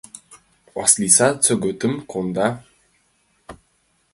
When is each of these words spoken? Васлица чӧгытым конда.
Васлица 0.75 1.27
чӧгытым 1.43 1.93
конда. 2.11 2.47